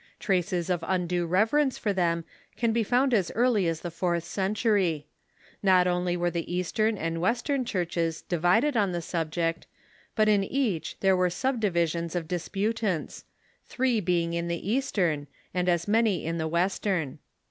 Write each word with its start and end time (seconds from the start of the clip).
Traces 0.19 0.71
of 0.71 0.83
undue 0.87 1.27
reverence 1.27 1.77
for 1.77 1.93
them 1.93 2.25
can 2.57 2.71
be 2.73 2.81
found 2.81 3.13
as 3.13 3.29
eai'ly 3.35 3.67
as 3.67 3.81
the 3.81 3.91
fourth 3.91 4.23
century. 4.23 5.05
Not 5.61 5.85
only 5.85 6.17
were 6.17 6.31
the 6.31 6.39
Image 6.39 6.49
Eastern 6.55 6.97
and 6.97 7.21
Western 7.21 7.65
Churches 7.65 8.23
divided 8.23 8.75
on 8.75 8.93
the 8.93 9.01
sub 9.03 9.31
Controversy..... 9.31 9.59
ject, 9.59 9.67
but 10.15 10.27
in 10.27 10.43
each 10.43 10.99
there 11.01 11.15
were 11.15 11.29
subdivisions 11.29 12.15
of 12.15 12.27
dispu 12.27 12.73
tants— 12.73 13.25
three 13.67 13.99
being 13.99 14.33
in 14.33 14.47
the 14.47 14.67
Eastern, 14.71 15.27
and 15.53 15.69
as 15.69 15.87
many 15.87 16.25
in 16.25 16.39
the 16.39 16.47
West 16.47 16.87
ern. 16.87 17.19